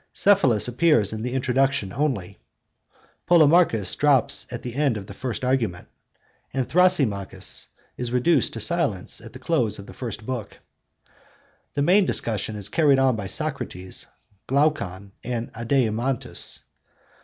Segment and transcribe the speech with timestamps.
[0.13, 2.39] Cephalus appears in the introduction only,
[3.29, 5.89] Polemarchus drops at the end of the first argument,
[6.51, 10.57] and Thrasymachus is reduced to silence at the close of the first book.
[11.75, 14.07] The main discussion is carried on by Socrates,
[14.47, 16.61] Glaucon, and Adeimantus.